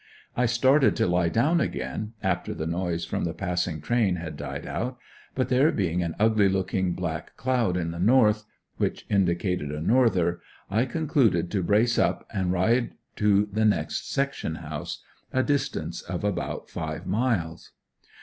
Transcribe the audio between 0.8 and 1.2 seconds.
to